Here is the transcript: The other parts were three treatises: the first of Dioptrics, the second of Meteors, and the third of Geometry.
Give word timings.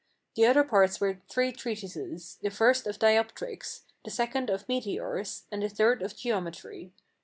The 0.33 0.47
other 0.47 0.63
parts 0.63 0.99
were 0.99 1.19
three 1.29 1.51
treatises: 1.51 2.39
the 2.41 2.49
first 2.49 2.87
of 2.87 2.97
Dioptrics, 2.97 3.81
the 4.03 4.09
second 4.09 4.49
of 4.49 4.67
Meteors, 4.67 5.43
and 5.51 5.61
the 5.61 5.69
third 5.69 6.01
of 6.01 6.15
Geometry. 6.17 6.91